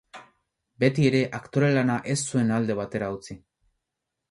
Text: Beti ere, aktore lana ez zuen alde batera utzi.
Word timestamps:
Beti 0.83 1.05
ere, 1.09 1.19
aktore 1.41 1.69
lana 1.77 1.99
ez 2.15 2.17
zuen 2.31 2.51
alde 2.59 2.79
batera 2.83 3.13
utzi. 3.21 3.39